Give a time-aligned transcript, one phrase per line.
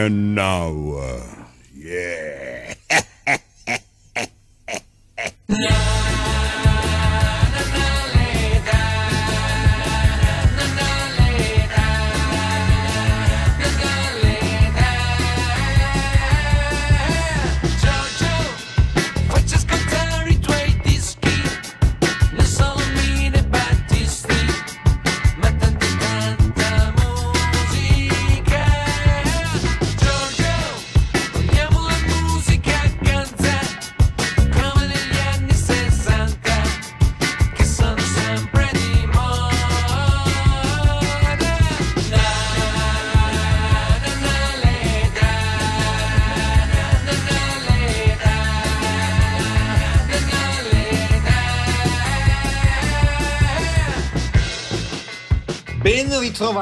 [0.00, 1.39] And now.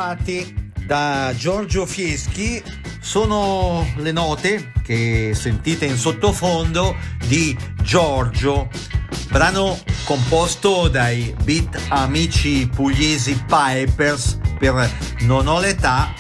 [0.09, 2.63] trovati da Giorgio Fieschi
[3.01, 8.71] sono le note che sentite in sottofondo di Giorgio,
[9.29, 16.13] brano composto dai beat amici pugliesi Pipers per Non ho l'età,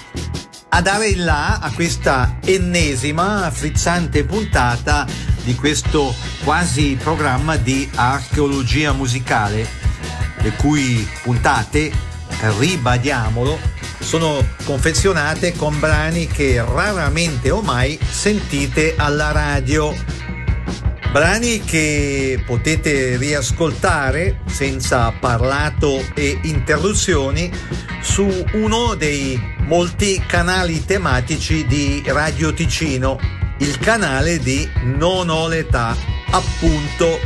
[0.68, 5.06] a dare il là a questa ennesima frizzante puntata
[5.44, 9.66] di questo quasi programma di archeologia musicale,
[10.40, 11.90] le cui puntate,
[12.58, 13.67] ribadiamolo,
[14.08, 19.94] sono confezionate con brani che raramente o mai sentite alla radio.
[21.12, 27.52] Brani che potete riascoltare senza parlato e interruzioni
[28.00, 33.20] su uno dei molti canali tematici di Radio Ticino,
[33.58, 35.94] il canale di Non ho l'età,
[36.30, 37.18] appunto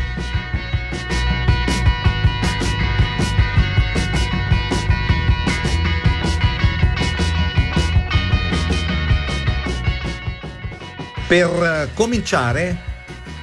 [11.32, 12.78] Per cominciare,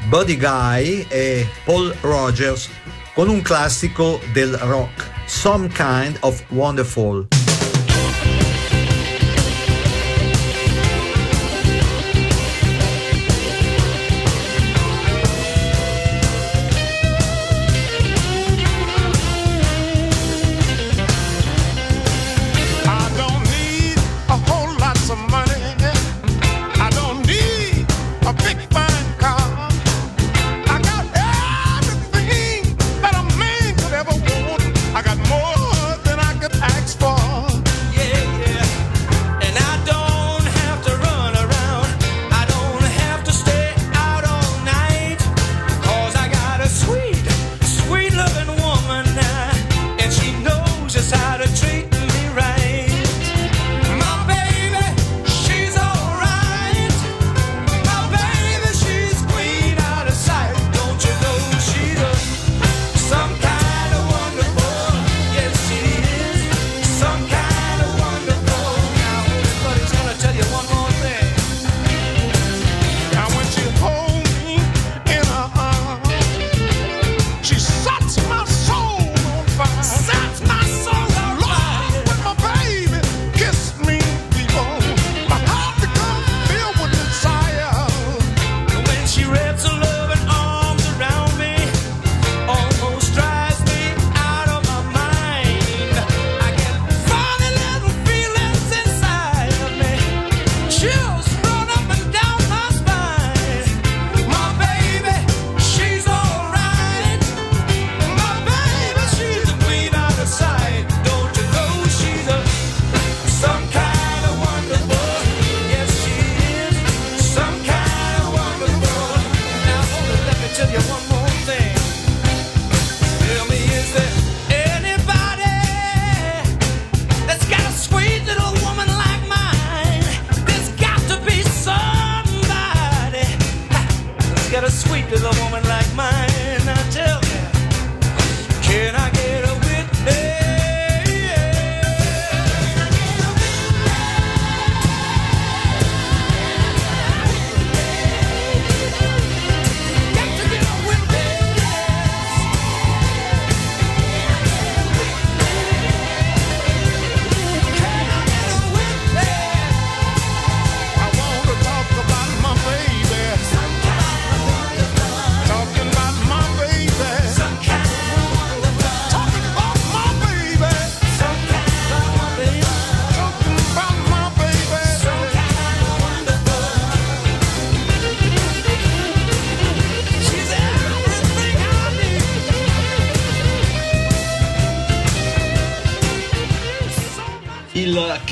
[0.09, 2.69] Buddy Guy e Paul Rogers
[3.15, 7.38] con un classico del rock, Some Kind of Wonderful.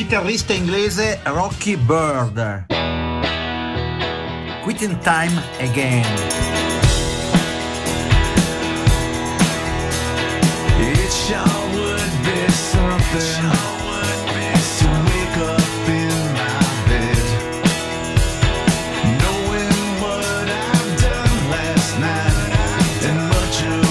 [0.07, 2.65] chitarrista inglese Rocky Bird.
[4.63, 6.06] Quitting Time Again.
[19.19, 19.71] Knowing
[20.01, 23.87] what I've done last night and much of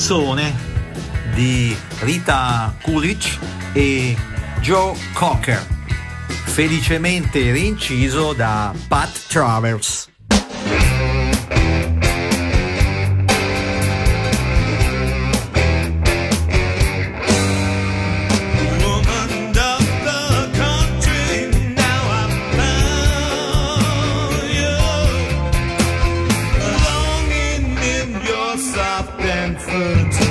[0.00, 0.54] canzone
[1.34, 3.38] di Rita Kulich
[3.74, 4.16] e
[4.62, 5.62] Joe Cocker,
[6.46, 10.09] felicemente rinciso da Pat Travers.
[29.72, 30.29] uh,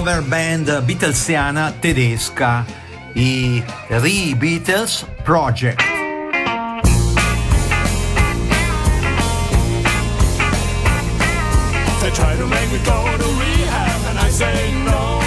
[0.00, 2.64] cover band beatlesiana tedesca,
[3.14, 5.82] i Re-Beatles Project.
[12.00, 15.19] They try to make me go to rehab and I say no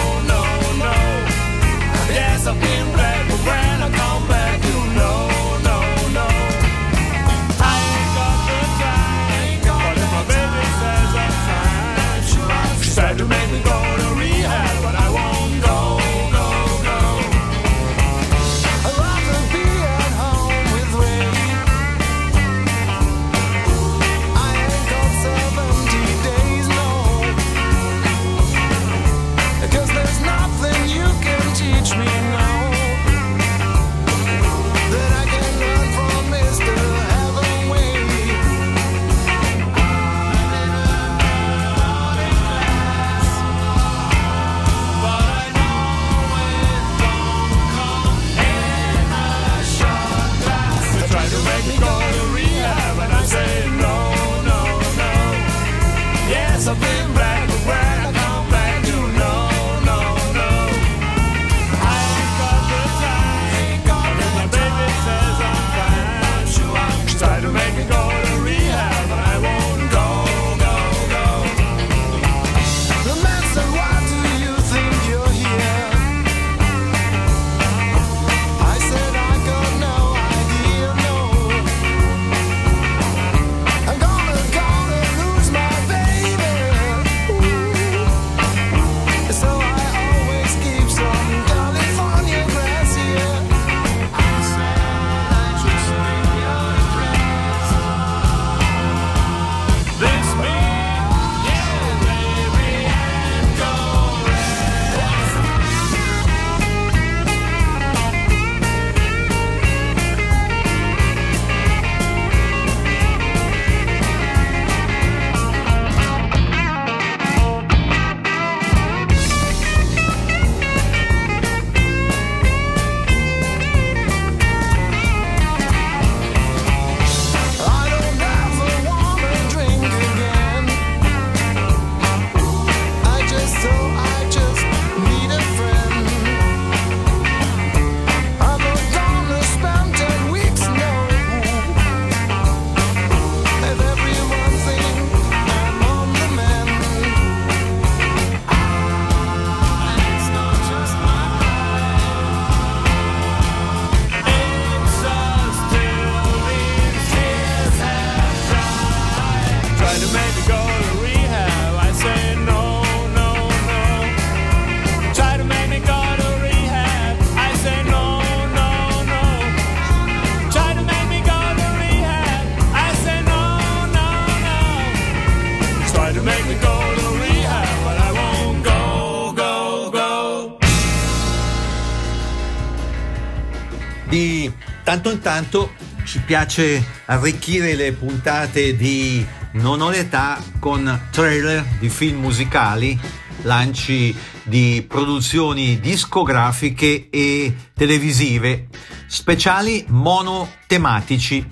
[184.93, 185.73] tanto in tanto
[186.03, 192.99] ci piace arricchire le puntate di Non ho l'età con trailer di film musicali,
[193.41, 198.67] lanci di produzioni discografiche e televisive,
[199.07, 201.43] speciali monotematici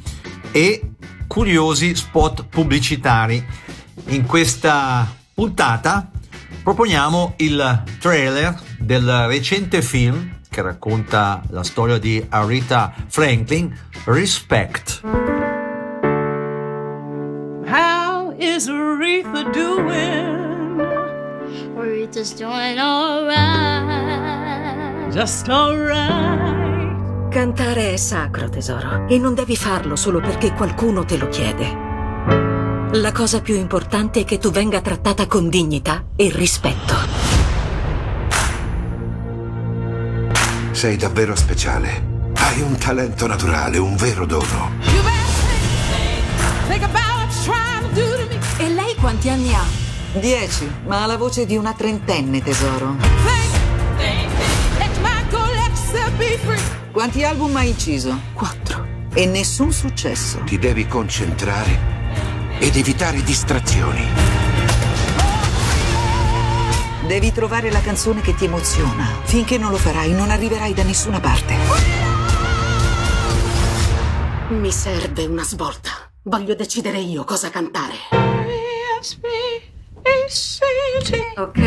[0.52, 0.92] e
[1.26, 3.44] curiosi spot pubblicitari.
[4.10, 6.12] In questa puntata
[6.62, 15.00] proponiamo il trailer del recente film che racconta la storia di Arita Franklin, Respect.
[17.66, 20.82] How is Aretha doing?
[21.78, 23.40] Aretha's doing alright.
[25.14, 27.30] Just alright.
[27.30, 32.90] Cantare è sacro, tesoro, e non devi farlo solo perché qualcuno te lo chiede.
[33.00, 37.41] La cosa più importante è che tu venga trattata con dignità e rispetto.
[40.82, 42.32] sei davvero speciale.
[42.34, 44.72] Hai un talento naturale, un vero dono.
[48.58, 49.64] E lei quanti anni ha?
[50.14, 52.96] Dieci, ma ha la voce di una trentenne, tesoro.
[56.92, 58.20] Quanti album hai inciso?
[58.34, 58.88] Quattro.
[59.14, 60.40] E nessun successo.
[60.46, 61.78] Ti devi concentrare
[62.58, 64.51] ed evitare distrazioni.
[67.12, 69.04] Devi trovare la canzone che ti emoziona.
[69.26, 71.54] Finché non lo farai, non arriverai da nessuna parte.
[74.48, 76.10] Mi serve una svolta.
[76.22, 77.96] Voglio decidere io cosa cantare.
[81.36, 81.60] Ok.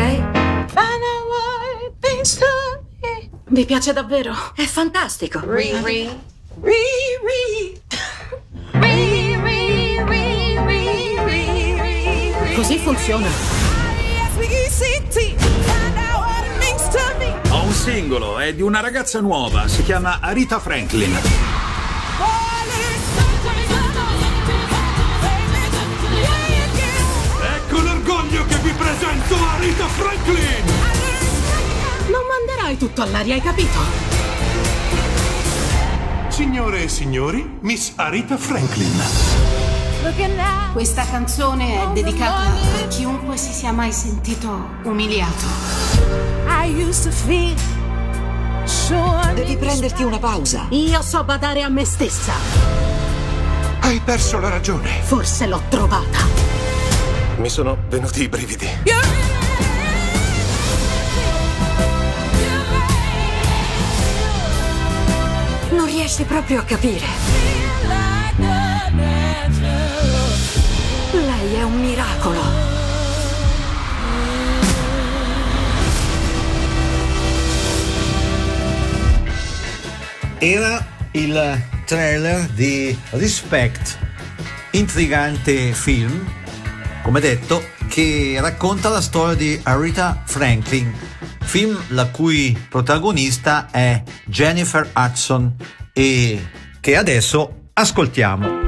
[3.49, 4.33] Vi piace davvero?
[4.55, 5.41] È fantastico.
[12.55, 13.74] Così funziona.
[17.49, 21.17] Ho un singolo, è di una ragazza nuova, si chiama Arita Franklin.
[27.41, 30.65] Ecco l'orgoglio che vi presento, Arita Franklin!
[32.07, 33.79] Non manderai tutto all'aria, hai capito?
[36.27, 39.64] Signore e signori, Miss Arita Franklin.
[40.71, 42.51] Questa canzone è dedicata
[42.83, 45.45] a chiunque si sia mai sentito umiliato.
[49.33, 50.67] Devi prenderti una pausa.
[50.69, 52.33] Io so badare a me stessa.
[53.79, 55.01] Hai perso la ragione.
[55.01, 56.19] Forse l'ho trovata.
[57.37, 58.69] Mi sono venuti i brividi.
[65.71, 67.64] Non riesci proprio a capire.
[71.45, 72.41] Lei è un miracolo.
[80.39, 83.99] Era il trailer di Respect,
[84.71, 86.27] intrigante film,
[87.03, 90.91] come detto, che racconta la storia di Aretha Franklin,
[91.43, 95.55] film la cui protagonista è Jennifer Hudson
[95.93, 96.43] e
[96.79, 98.64] che adesso ascoltiamo.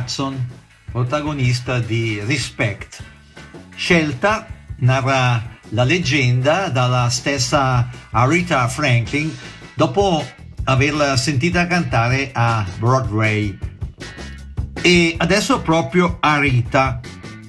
[0.00, 0.48] Hudson,
[0.90, 3.02] protagonista di Respect.
[3.74, 4.46] Scelta
[4.78, 9.36] narra la leggenda dalla stessa Aretha Franklin
[9.74, 10.24] dopo
[10.64, 13.56] averla sentita cantare a Broadway.
[14.82, 17.00] E adesso proprio a Rita,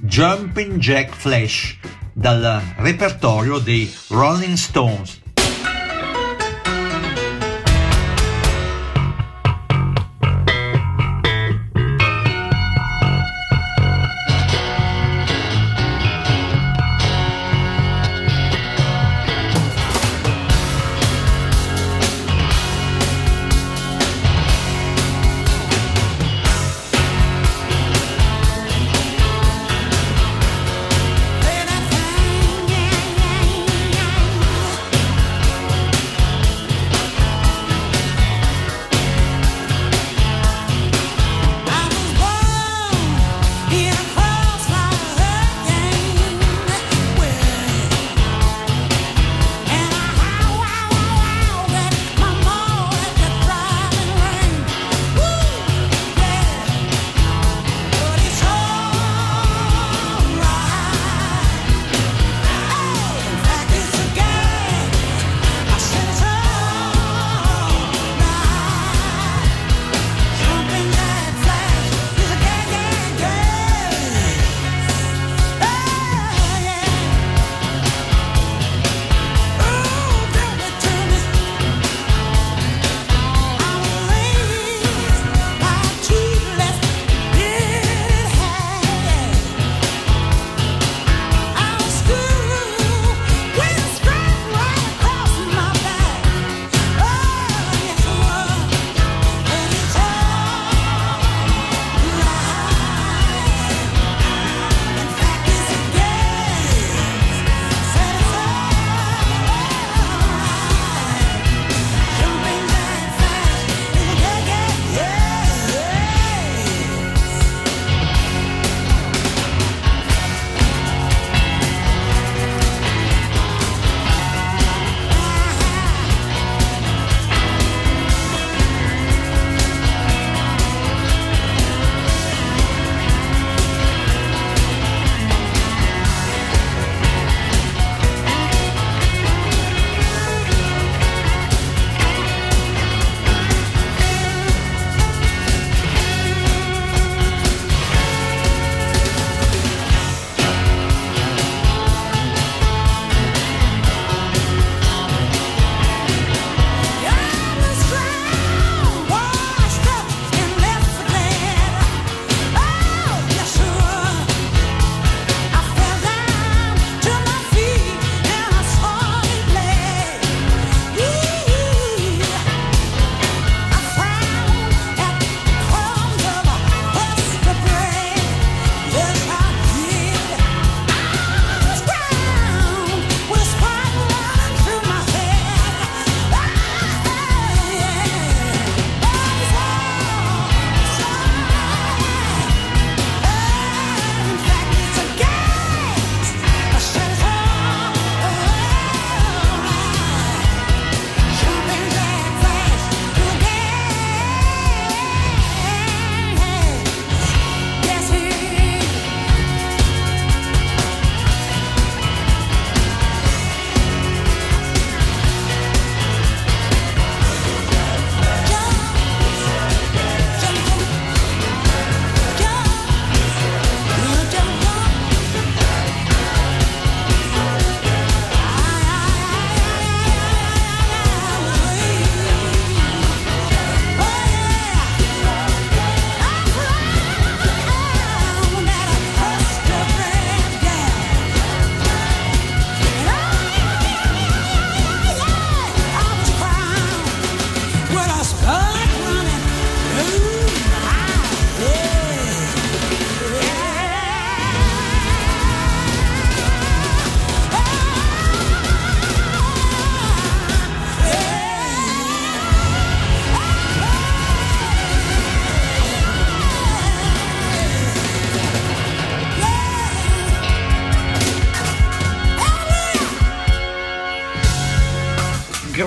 [0.01, 1.77] Jumping Jack Flash,
[2.13, 5.20] dal repertorio dei Rolling Stones.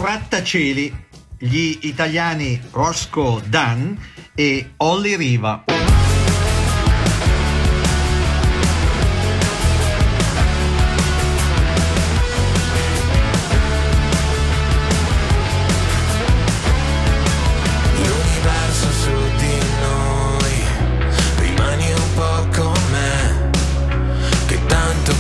[0.05, 0.95] grattacieli
[1.39, 3.99] gli italiani Roscoe Dan
[4.35, 5.65] e Olli Riva.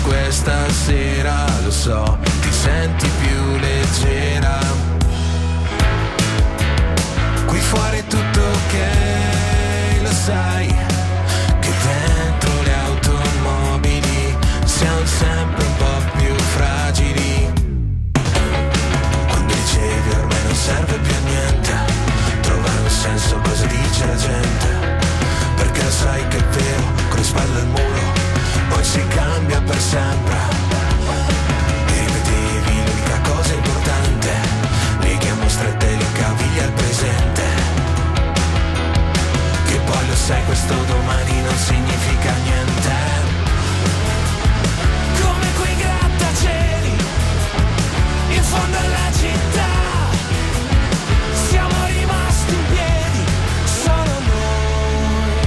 [0.02, 3.13] questa sera lo so, ti senti
[7.74, 8.76] fuori tutto ok,
[10.02, 10.66] lo sai,
[11.60, 17.52] che dentro le automobili siamo sempre un po' più fragili.
[19.28, 21.74] Quando dicevi ormai non serve più a niente,
[22.42, 24.68] trovare un senso cosa dice la gente,
[25.56, 28.02] perché lo sai che è vero, con le spalle al muro,
[28.68, 30.36] poi si cambia per sempre.
[31.86, 34.30] E ripetevi l'unica cosa importante,
[35.00, 35.83] leghiamo strette
[40.14, 42.92] lo sai questo domani non significa niente.
[45.20, 46.96] Come quei grattacieli
[48.28, 49.72] in fondo alla città.
[51.48, 53.24] Siamo rimasti in piedi,
[53.82, 55.38] solo noi.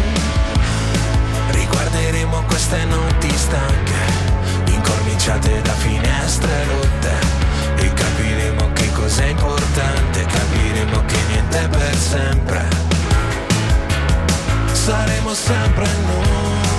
[1.51, 4.01] Riguarderemo queste notti stanche,
[4.65, 7.13] incorniciate da finestre rotte.
[7.77, 12.86] E capiremo che cos'è importante, capiremo che niente è per sempre.
[14.85, 16.76] Saremo sempre noi,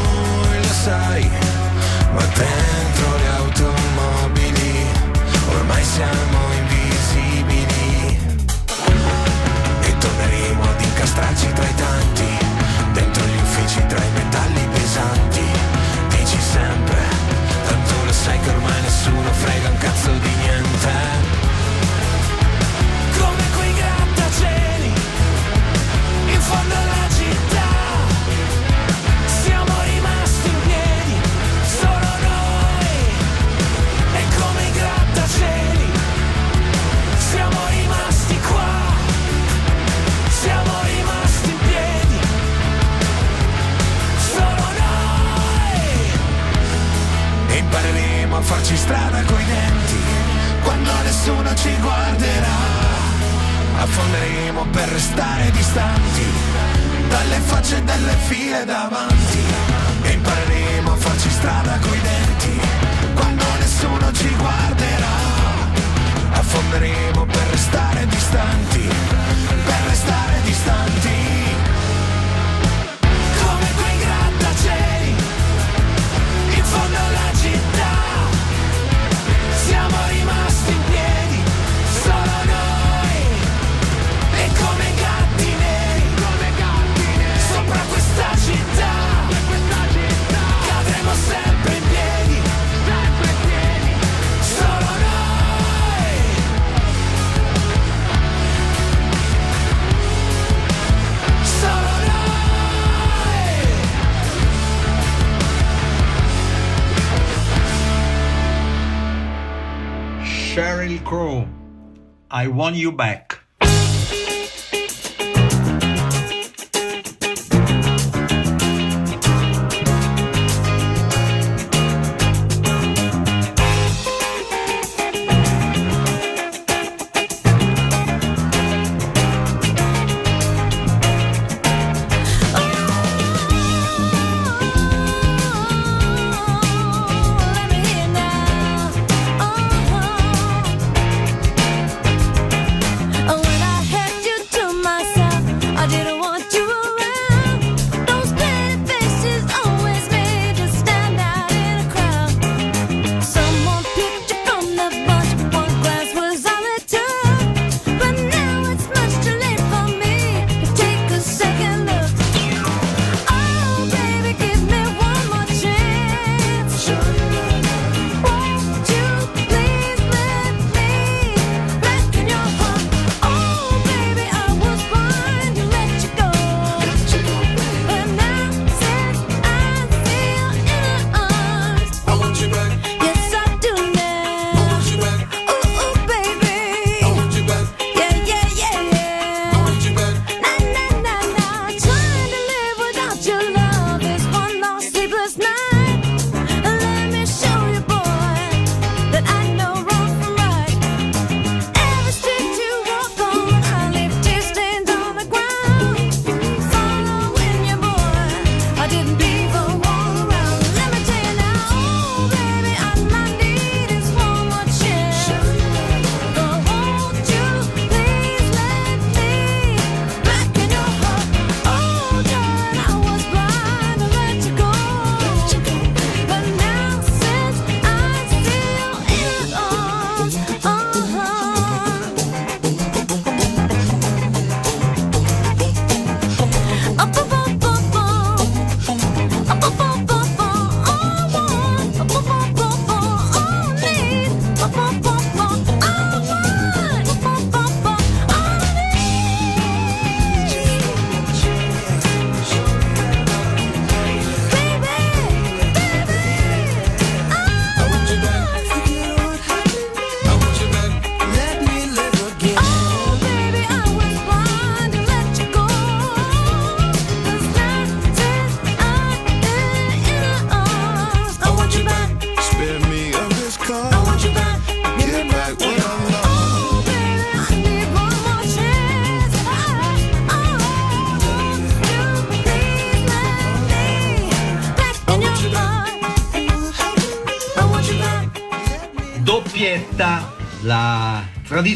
[112.38, 113.27] I Want You Back.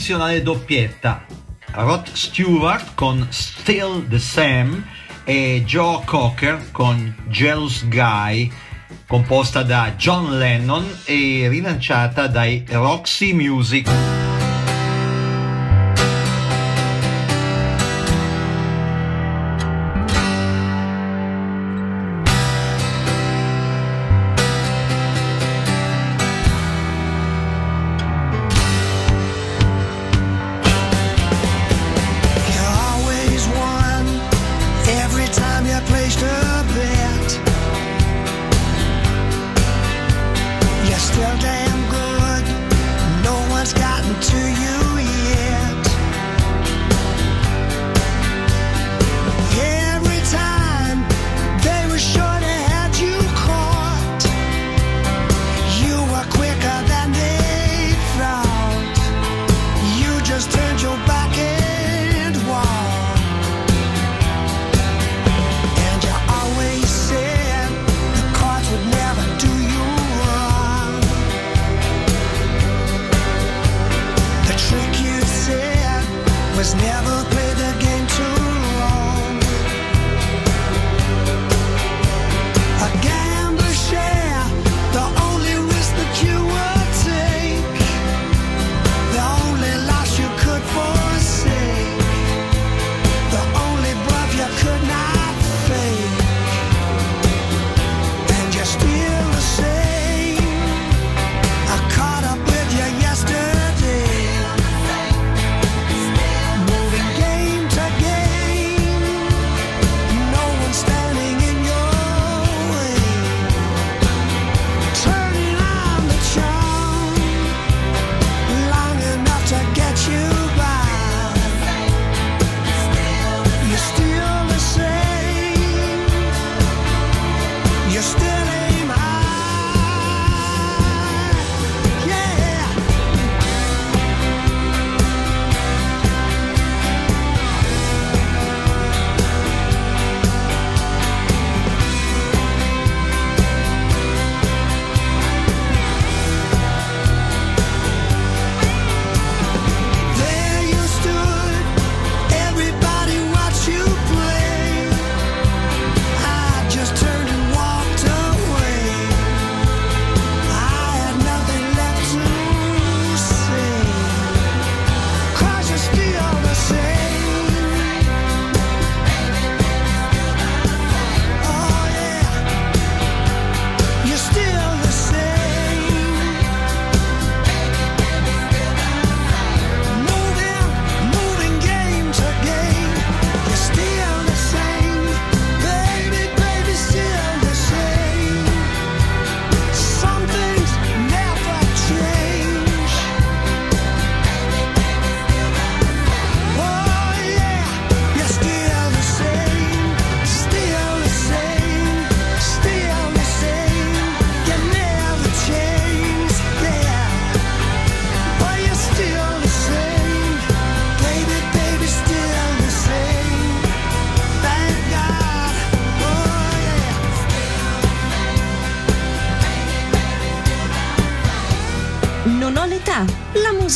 [0.02, 1.24] tradizionale doppietta.
[1.74, 4.84] Rod Stewart con Still the Sam
[5.22, 8.50] e Joe Cocker con Jealous Guy,
[9.06, 14.11] composta da John Lennon e rilanciata dai Roxy Music.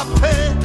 [0.00, 0.57] In my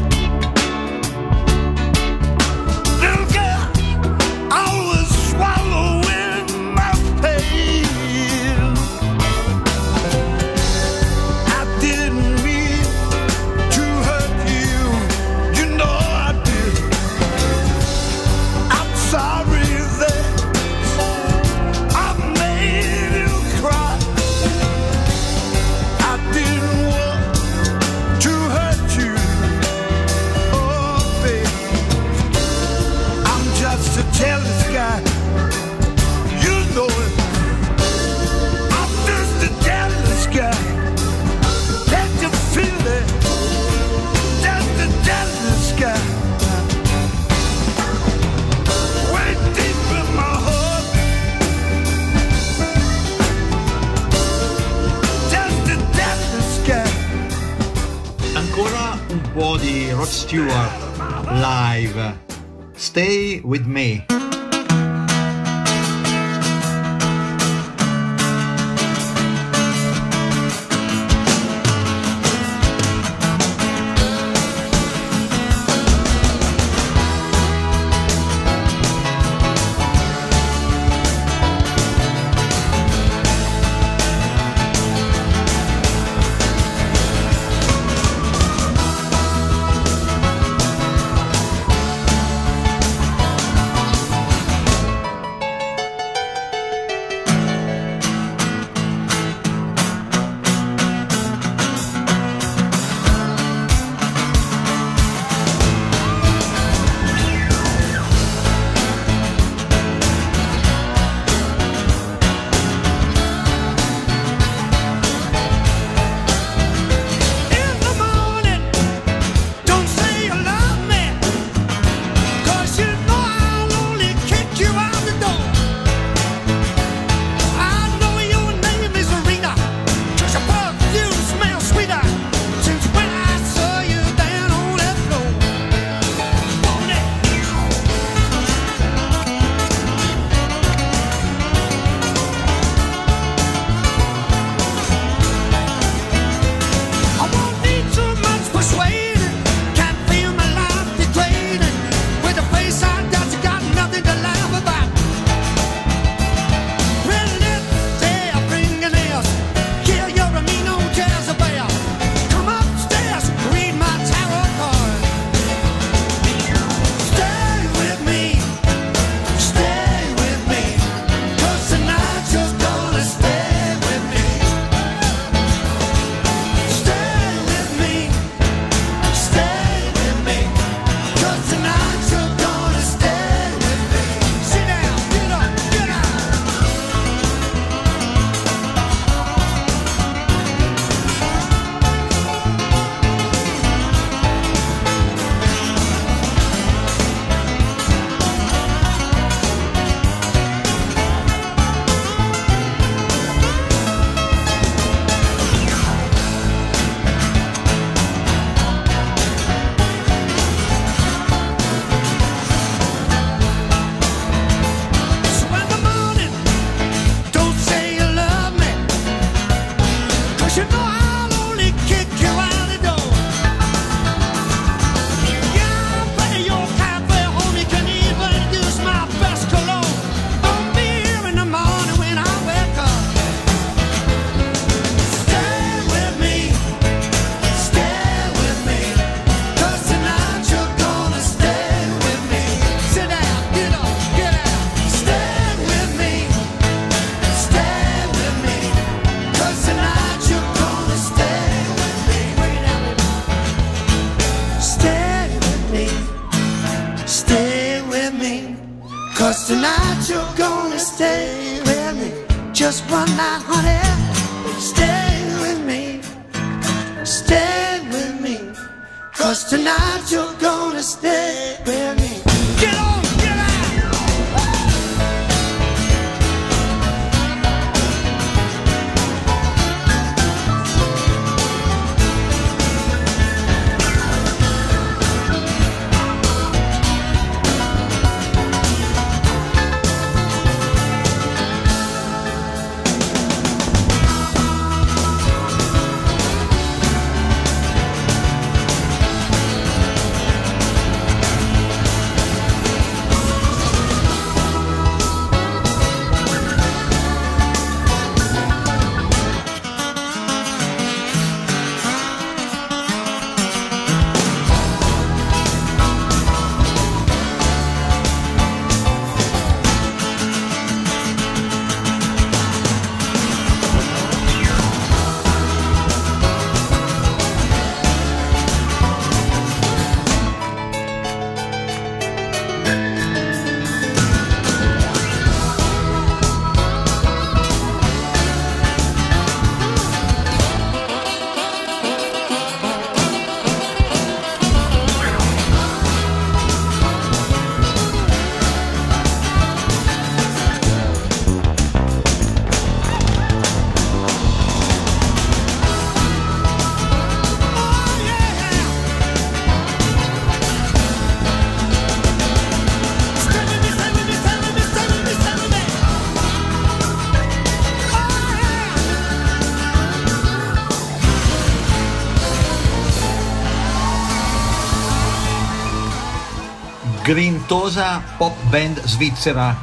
[377.44, 379.56] talentuosa pop band svizzera,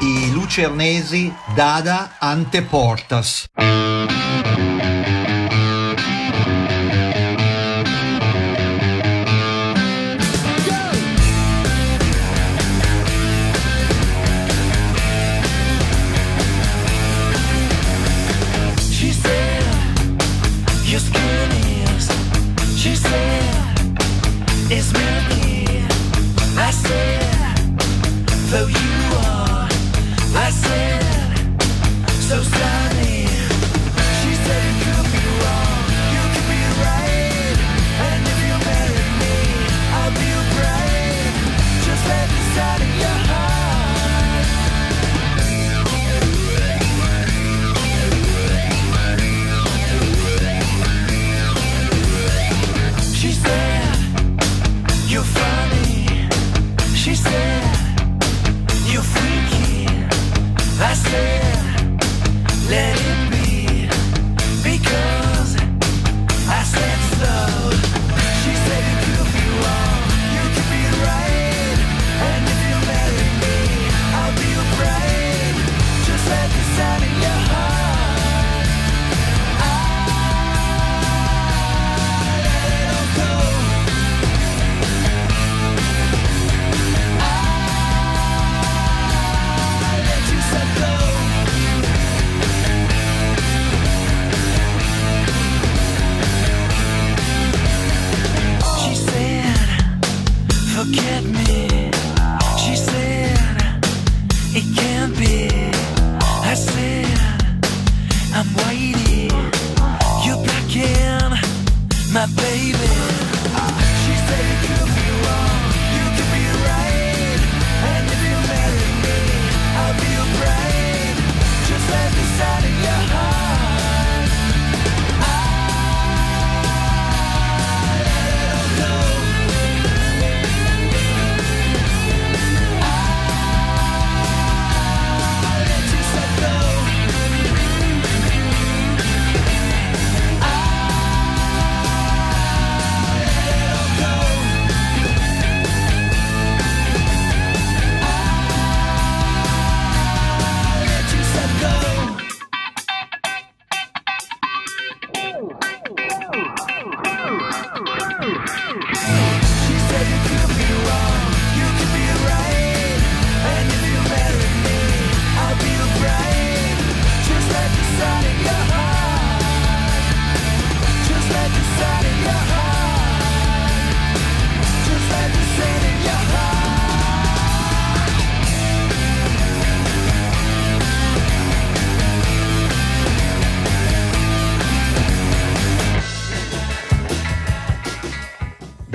[0.00, 3.46] i lucernesi Dada Ante Portas.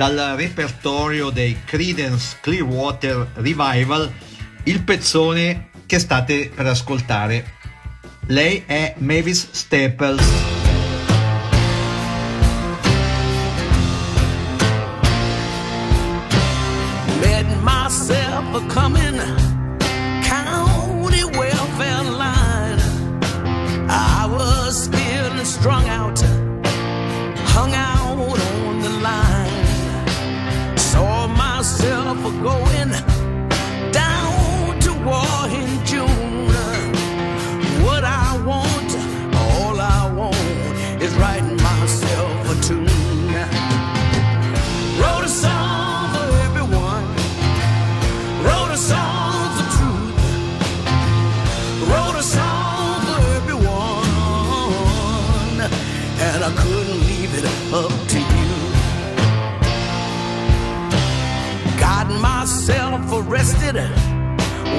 [0.02, 4.12] dal repertorio dei Credence Clearwater Revival
[4.64, 7.54] il pezzone che state per ascoltare.
[8.26, 10.61] Lei è Mavis Staples.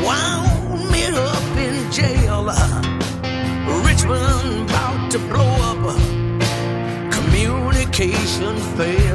[0.05, 2.45] wound me up in jail.
[3.87, 5.83] Richmond about to blow up.
[7.11, 9.12] Communication failed.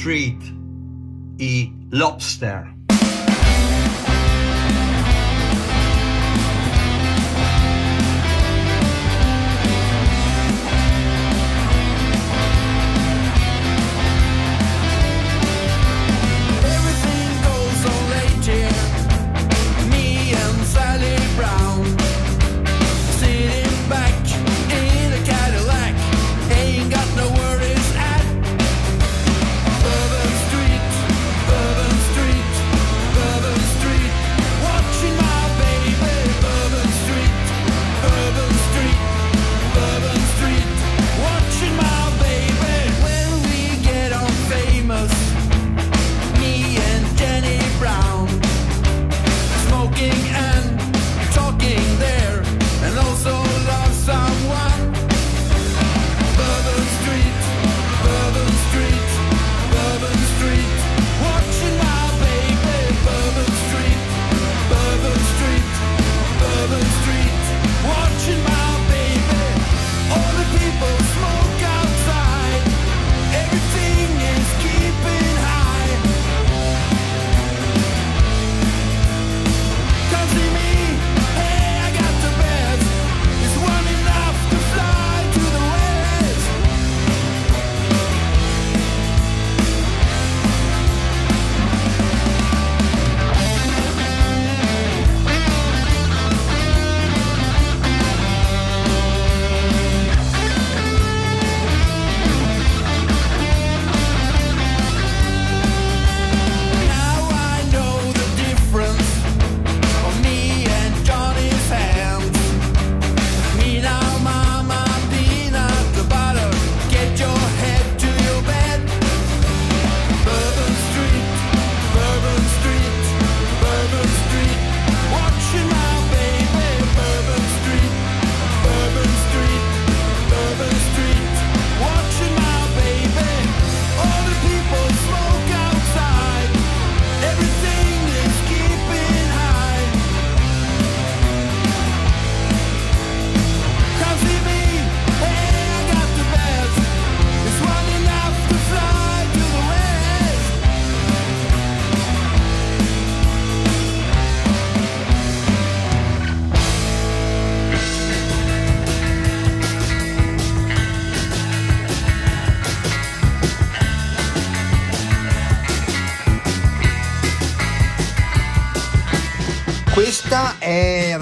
[0.00, 0.59] street.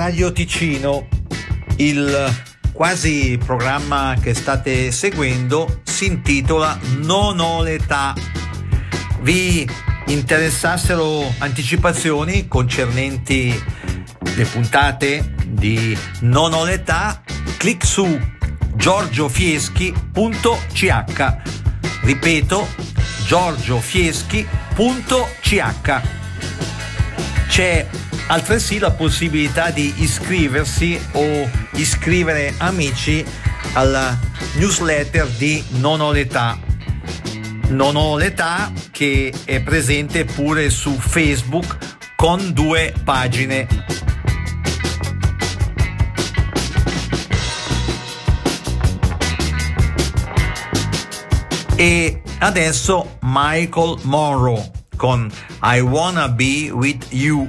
[0.08, 1.06] Radio Ticino,
[1.76, 2.34] il
[2.72, 8.14] quasi programma che state seguendo si intitola Non ho l'età.
[9.20, 9.68] Vi
[10.06, 13.62] interessassero anticipazioni concernenti
[14.34, 17.20] le puntate di Non ho l'età,
[17.58, 18.18] clic su
[18.76, 21.36] giorgiofieschi.ch.
[22.00, 22.66] Ripeto,
[23.26, 26.00] giorgiofieschi.ch.
[27.48, 27.86] C'è
[28.28, 33.24] altresì la possibilità di iscriversi o iscrivere amici
[33.72, 34.18] alla
[34.54, 36.58] newsletter di Non ho l'età.
[37.68, 41.76] Non ho l'età che è presente pure su Facebook
[42.16, 43.66] con due pagine.
[51.76, 55.30] E adesso Michael Monroe con
[55.62, 57.48] I Wanna Be With You.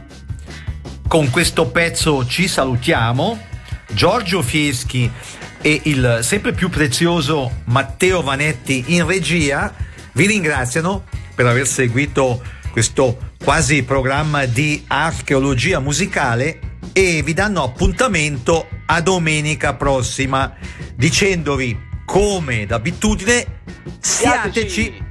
[1.09, 3.41] Con questo pezzo ci salutiamo.
[3.87, 5.11] Giorgio Fieschi
[5.59, 9.73] e il sempre più prezioso Matteo Vanetti in regia
[10.11, 18.67] vi ringraziano per aver seguito questo quasi programma di archeologia musicale e vi danno appuntamento
[18.85, 20.53] a domenica prossima
[20.93, 23.61] dicendovi come d'abitudine
[23.99, 25.03] siateci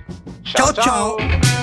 [0.43, 1.58] ciao ciao, ciao.